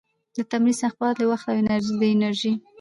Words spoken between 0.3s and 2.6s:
د تمرین سختوالي، وخت او د انرژي